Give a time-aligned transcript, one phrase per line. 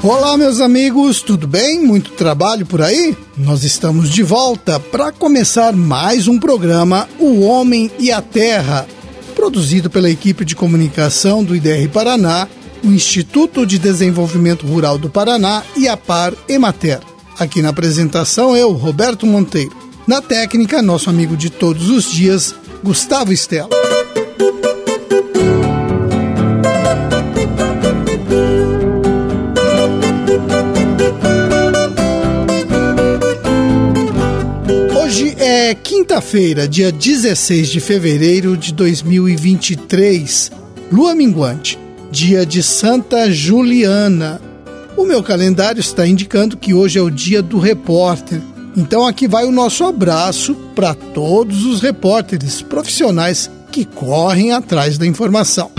[0.00, 1.84] Olá, meus amigos, tudo bem?
[1.84, 3.16] Muito trabalho por aí?
[3.36, 8.86] Nós estamos de volta para começar mais um programa O Homem e a Terra,
[9.34, 12.48] produzido pela equipe de comunicação do IDR Paraná,
[12.82, 17.00] o Instituto de Desenvolvimento Rural do Paraná e a Par Emater.
[17.38, 19.76] Aqui na apresentação eu, Roberto Monteiro.
[20.06, 23.68] Na técnica, nosso amigo de todos os dias, Gustavo Estela.
[34.96, 40.52] Hoje é quinta-feira, dia 16 de fevereiro de 2023,
[40.92, 41.78] lua minguante,
[42.12, 44.40] dia de Santa Juliana.
[44.96, 48.40] O meu calendário está indicando que hoje é o dia do repórter.
[48.78, 55.04] Então aqui vai o nosso abraço para todos os repórteres profissionais que correm atrás da
[55.04, 55.72] informação.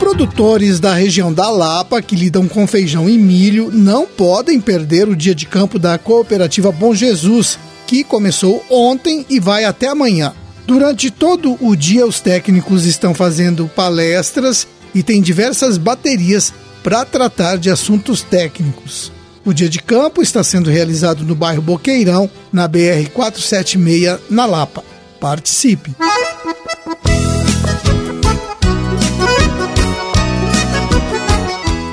[0.00, 5.14] Produtores da região da Lapa que lidam com feijão e milho não podem perder o
[5.14, 10.32] dia de campo da cooperativa Bom Jesus, que começou ontem e vai até amanhã.
[10.68, 16.52] Durante todo o dia, os técnicos estão fazendo palestras e tem diversas baterias
[16.82, 19.10] para tratar de assuntos técnicos.
[19.46, 24.84] O dia de campo está sendo realizado no bairro Boqueirão, na BR 476, na Lapa.
[25.18, 25.96] Participe!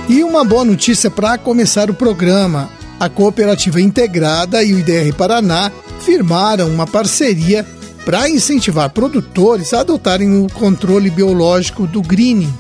[0.10, 2.70] E uma boa notícia para começar o programa.
[3.00, 7.66] A Cooperativa Integrada e o IDR Paraná firmaram uma parceria
[8.06, 12.54] para incentivar produtores a adotarem o controle biológico do greening,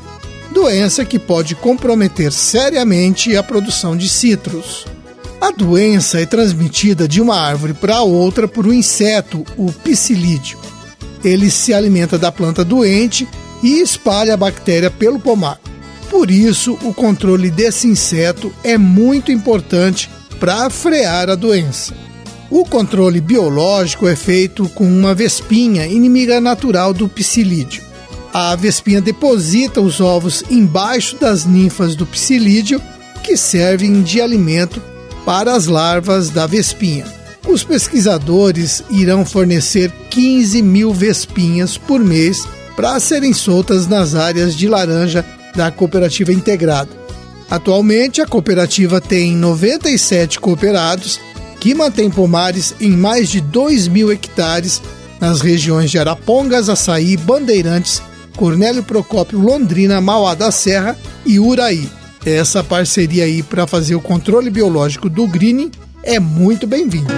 [0.52, 4.86] doença que pode comprometer seriamente a produção de citros.
[5.40, 10.58] A doença é transmitida de uma árvore para outra por um inseto, o psilídeo.
[11.24, 13.28] Ele se alimenta da planta doente
[13.62, 15.60] e espalha a bactéria pelo pomar.
[16.10, 20.10] Por isso, o controle desse inseto é muito importante
[20.40, 22.05] para frear a doença.
[22.56, 27.84] O controle biológico é feito com uma vespinha, inimiga natural do psilídeo.
[28.34, 32.82] A vespinha deposita os ovos embaixo das ninfas do psilídeo,
[33.22, 34.82] que servem de alimento
[35.26, 37.06] para as larvas da vespinha.
[37.46, 44.70] Os pesquisadores irão fornecer 15 mil vespinhas por mês para serem soltas nas áreas de
[44.70, 46.90] laranja da cooperativa integrada.
[47.50, 51.20] Atualmente, a cooperativa tem 97 cooperados
[51.66, 54.84] que mantém pomares em mais de 2 mil hectares
[55.20, 58.04] nas regiões de Arapongas, Açaí, Bandeirantes,
[58.38, 60.96] Cornélio Procópio, Londrina, Mauá da Serra
[61.26, 61.90] e Uraí.
[62.24, 65.72] Essa parceria aí para fazer o controle biológico do greening
[66.04, 67.12] é muito bem-vinda.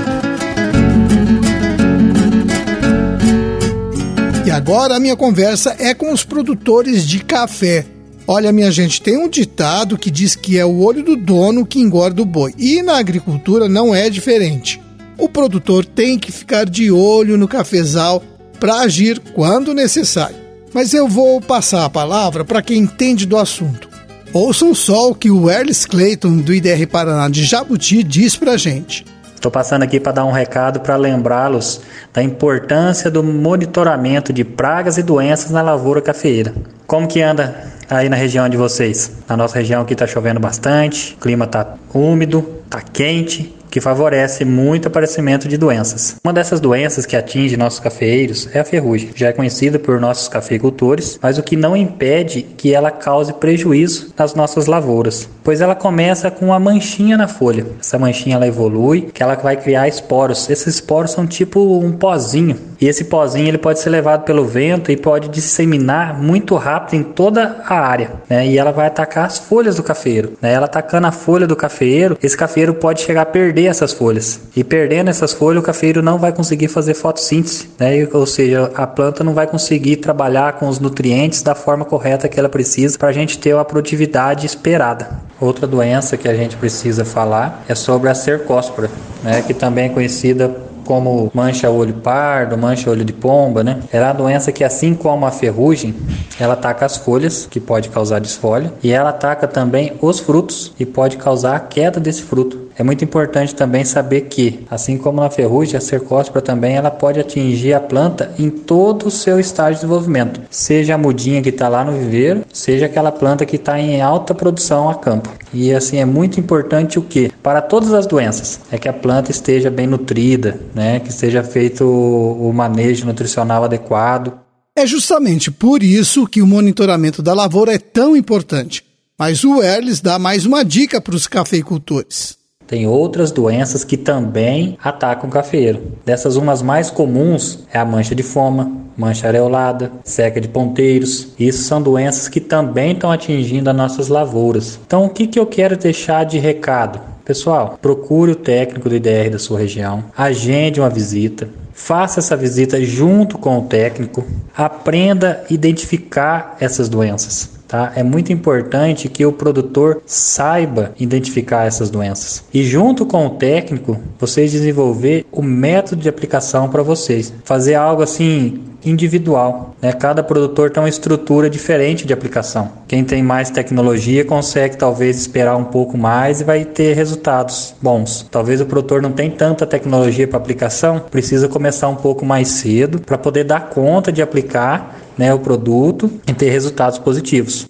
[4.46, 7.86] E agora a minha conversa é com os produtores de café.
[8.30, 11.80] Olha, minha gente, tem um ditado que diz que é o olho do dono que
[11.80, 12.54] engorda o boi.
[12.58, 14.82] E na agricultura não é diferente.
[15.18, 18.22] O produtor tem que ficar de olho no cafezal
[18.60, 20.36] para agir quando necessário.
[20.74, 23.88] Mas eu vou passar a palavra para quem entende do assunto.
[24.34, 29.06] Ouçam só o que o Erlis Clayton, do IDR Paraná de Jabuti, diz para gente.
[29.34, 31.80] Estou passando aqui para dar um recado para lembrá-los
[32.14, 36.54] da importância do monitoramento de pragas e doenças na lavoura cafeeira.
[36.86, 39.12] Como que anda aí na região de vocês?
[39.28, 44.46] Na nossa região aqui está chovendo bastante, o clima está úmido, está quente que favorece
[44.46, 46.16] muito o aparecimento de doenças.
[46.24, 49.10] Uma dessas doenças que atinge nossos cafeeiros é a ferrugem.
[49.16, 54.14] Já é conhecida por nossos cafeicultores, mas o que não impede que ela cause prejuízo
[54.18, 57.66] nas nossas lavouras, pois ela começa com uma manchinha na folha.
[57.80, 60.50] Essa manchinha ela evolui, que ela vai criar esporos.
[60.50, 64.92] Esses esporos são tipo um pozinho, e esse pozinho ele pode ser levado pelo vento
[64.92, 68.48] e pode disseminar muito rápido em toda a área, né?
[68.48, 70.54] E ela vai atacar as folhas do cafeiro, né?
[70.54, 73.26] Ela atacando a folha do cafeiro, esse cafeiro pode chegar a
[73.58, 74.40] perder essas folhas.
[74.56, 78.08] E perdendo essas folhas, o cafeiro não vai conseguir fazer fotossíntese, né?
[78.14, 82.40] Ou seja, a planta não vai conseguir trabalhar com os nutrientes da forma correta que
[82.40, 85.10] ela precisa para a gente ter a produtividade esperada.
[85.42, 88.92] Outra doença que a gente precisa falar é sobre a cercóspora,
[89.24, 89.42] né?
[89.42, 90.56] Que também é conhecida
[90.86, 93.80] como mancha olho pardo, mancha olho de pomba, né?
[93.92, 95.96] Ela é uma doença que, assim como a ferrugem,
[96.40, 100.86] ela ataca as folhas, que pode causar desfolha, e ela ataca também os frutos e
[100.86, 102.67] pode causar a queda desse fruto.
[102.78, 107.20] É muito importante também saber que, assim como na ferrugem, a cercóspora também ela pode
[107.20, 111.68] atingir a planta em todo o seu estágio de desenvolvimento, seja a mudinha que está
[111.68, 115.30] lá no viveiro, seja aquela planta que está em alta produção a campo.
[115.52, 117.32] E assim é muito importante o que?
[117.42, 121.00] Para todas as doenças, é que a planta esteja bem nutrida, né?
[121.00, 124.34] que seja feito o manejo nutricional adequado.
[124.76, 128.86] É justamente por isso que o monitoramento da lavoura é tão importante.
[129.18, 132.37] Mas o Erles dá mais uma dica para os cafeicultores.
[132.68, 135.82] Tem outras doenças que também atacam o cafeiro.
[136.06, 141.30] Dessas, umas mais comuns é a mancha de foma, mancha areolada, seca de ponteiros.
[141.40, 144.78] Isso são doenças que também estão atingindo as nossas lavouras.
[144.86, 147.00] Então, o que, que eu quero deixar de recado?
[147.24, 152.82] Pessoal, procure o técnico do IDR da sua região, agende uma visita, faça essa visita
[152.82, 154.26] junto com o técnico,
[154.56, 157.57] aprenda a identificar essas doenças.
[157.68, 157.92] Tá?
[157.96, 162.44] É muito importante que o produtor saiba identificar essas doenças.
[162.54, 167.34] E junto com o técnico, vocês desenvolver o método de aplicação para vocês.
[167.44, 169.76] Fazer algo assim individual.
[169.82, 169.92] Né?
[169.94, 172.72] Cada produtor tem uma estrutura diferente de aplicação.
[172.88, 178.28] Quem tem mais tecnologia consegue talvez esperar um pouco mais e vai ter resultados bons.
[178.30, 183.00] Talvez o produtor não tenha tanta tecnologia para aplicação, precisa começar um pouco mais cedo
[183.00, 187.68] para poder dar conta de aplicar né, o produto e ter resultados positivos.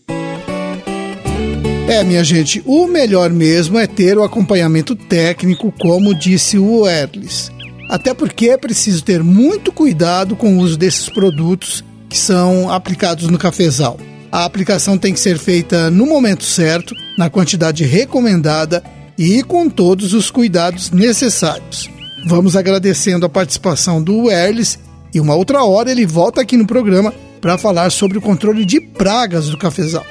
[1.87, 7.49] É, minha gente, o melhor mesmo é ter o acompanhamento técnico, como disse o Erlis.
[7.89, 13.27] Até porque é preciso ter muito cuidado com o uso desses produtos que são aplicados
[13.29, 13.97] no cafezal.
[14.31, 18.83] A aplicação tem que ser feita no momento certo, na quantidade recomendada
[19.17, 21.89] e com todos os cuidados necessários.
[22.25, 24.77] Vamos agradecendo a participação do Erlis
[25.13, 28.81] e uma outra hora ele volta aqui no programa para falar sobre o controle de
[28.81, 30.05] pragas do cafezal.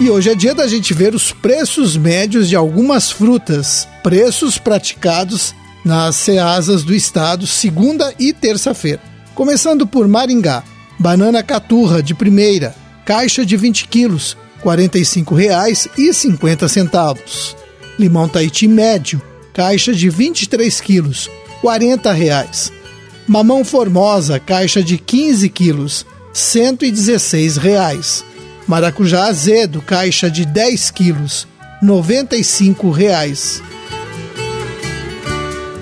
[0.00, 5.54] E hoje é dia da gente ver os preços médios de algumas frutas, preços praticados
[5.84, 9.02] nas ceasas do estado segunda e terça-feira.
[9.34, 10.64] Começando por Maringá,
[10.98, 12.74] banana caturra de primeira,
[13.04, 17.54] caixa de 20 quilos, R$ 45,50.
[17.98, 19.20] Limão Tahiti médio,
[19.52, 21.28] caixa de 23 quilos,
[21.60, 22.72] 40 reais.
[23.28, 28.29] Mamão Formosa, caixa de 15 quilos, R$ 116.
[28.66, 31.46] Maracujá azedo, caixa de 10 quilos,
[31.82, 33.62] 95 reais.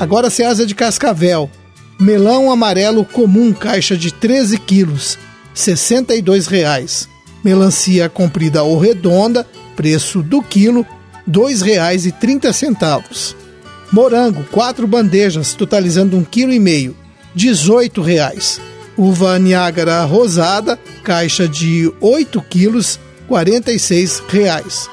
[0.01, 1.51] Agora Ceasa de Cascavel.
[2.01, 5.19] Melão amarelo comum, caixa de 13 quilos,
[5.53, 7.09] 62 reais.
[7.43, 9.45] Melancia comprida ou redonda,
[9.75, 10.87] preço do quilo,
[11.27, 13.35] R$ 2,30.
[13.91, 16.97] Morango, quatro bandejas, totalizando um quilo e meio,
[17.35, 18.61] 18 reais.
[18.99, 22.99] Uva Niágara rosada, caixa de 8 quilos,
[23.29, 24.91] 46 reais.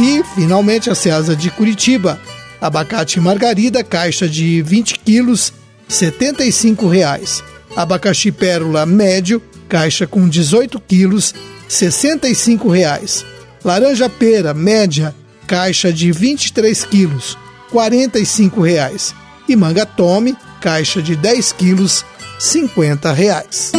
[0.00, 2.18] E, finalmente, a Ceasa de Curitiba.
[2.58, 5.52] Abacate margarida, caixa de 20 quilos,
[5.86, 7.44] 75 reais.
[7.76, 11.34] Abacaxi pérola médio, caixa com 18 quilos,
[11.68, 13.26] 65 reais.
[13.62, 15.14] Laranja pera média,
[15.46, 17.36] caixa de 23 quilos,
[17.70, 19.14] 45 reais
[19.48, 22.04] e manga tome, caixa de 10 quilos,
[22.38, 23.72] 50 reais.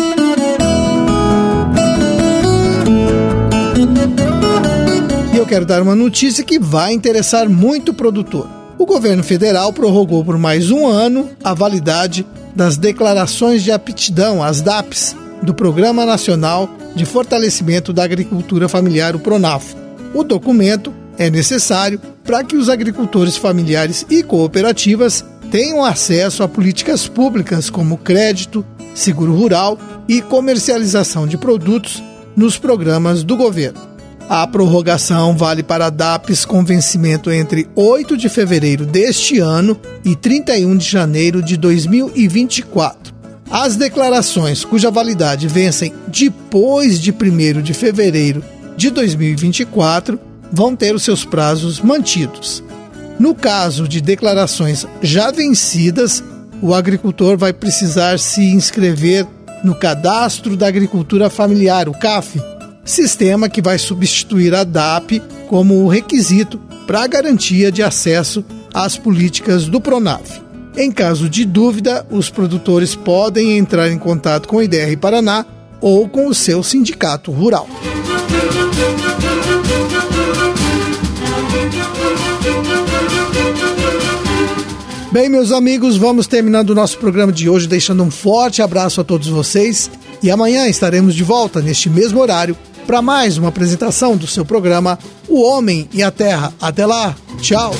[5.33, 8.47] E eu quero dar uma notícia que vai interessar muito o produtor.
[8.77, 14.61] O governo federal prorrogou por mais um ano a validade das declarações de aptidão, as
[14.61, 19.75] DAPs, do Programa Nacional de Fortalecimento da Agricultura Familiar, o PRONAF.
[20.13, 27.07] O documento é necessário para que os agricultores familiares e cooperativas tenham acesso a políticas
[27.07, 29.77] públicas como crédito, seguro rural
[30.07, 32.03] e comercialização de produtos
[32.35, 33.89] nos programas do governo.
[34.29, 39.75] A prorrogação vale para DAPs com vencimento entre 8 de fevereiro deste ano
[40.05, 43.11] e 31 de janeiro de 2024.
[43.49, 48.43] As declarações cuja validade vencem depois de 1 de fevereiro
[48.77, 50.19] de 2024
[50.51, 52.63] vão ter os seus prazos mantidos.
[53.19, 56.23] No caso de declarações já vencidas,
[56.61, 59.27] o agricultor vai precisar se inscrever
[59.61, 62.41] no Cadastro da Agricultura Familiar, o CAF,
[62.85, 66.57] sistema que vai substituir a DAP como requisito
[66.87, 70.39] para a garantia de acesso às políticas do Pronaf.
[70.77, 75.45] Em caso de dúvida, os produtores podem entrar em contato com o IDR Paraná
[75.81, 77.67] ou com o seu sindicato rural.
[85.11, 89.03] Bem, meus amigos, vamos terminando o nosso programa de hoje, deixando um forte abraço a
[89.03, 89.89] todos vocês.
[90.21, 94.99] E amanhã estaremos de volta neste mesmo horário para mais uma apresentação do seu programa
[95.27, 96.53] O Homem e a Terra.
[96.59, 97.73] Até lá, tchau!